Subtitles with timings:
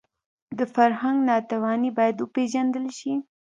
[0.57, 3.13] د فرهنګ ناتواني باید وپېژندل شي